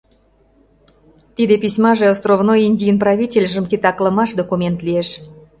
[1.35, 5.09] Тиде письмаже островной Индийын правительжым титаклымаш документ лиеш.